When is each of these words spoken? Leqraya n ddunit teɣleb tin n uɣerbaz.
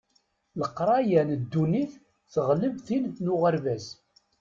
Leqraya 0.59 1.21
n 1.27 1.31
ddunit 1.41 1.91
teɣleb 2.33 2.75
tin 2.87 3.05
n 3.23 3.31
uɣerbaz. 3.33 3.85